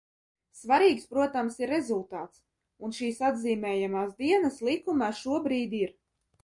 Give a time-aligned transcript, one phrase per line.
[0.59, 2.41] Svarīgs, protams, ir rezultāts,
[2.89, 5.99] un šīs atzīmējamās dienas likumā šobrīd ir.